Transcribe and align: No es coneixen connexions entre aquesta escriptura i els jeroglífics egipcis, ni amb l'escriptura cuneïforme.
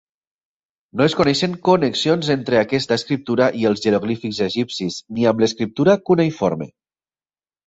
No 1.01 1.03
es 1.09 1.15
coneixen 1.17 1.51
connexions 1.67 2.31
entre 2.35 2.59
aquesta 2.61 2.97
escriptura 3.01 3.51
i 3.61 3.69
els 3.71 3.85
jeroglífics 3.85 4.41
egipcis, 4.47 4.99
ni 5.19 5.29
amb 5.35 5.45
l'escriptura 5.45 5.97
cuneïforme. 6.11 6.71